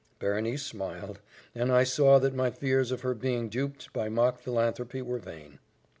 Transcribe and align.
Berenice 0.17 0.65
smiled; 0.65 1.19
and 1.53 1.71
I 1.71 1.83
saw 1.83 2.17
that 2.17 2.33
my 2.33 2.49
fears 2.49 2.91
of 2.91 3.01
her 3.01 3.13
being 3.13 3.49
duped 3.49 3.93
by 3.93 4.09
mock 4.09 4.39
philanthropy 4.39 5.03
were 5.03 5.19
vain. 5.19 5.59